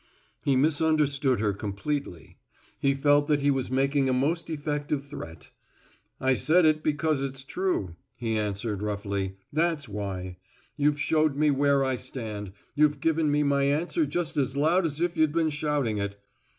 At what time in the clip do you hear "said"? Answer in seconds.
6.33-6.65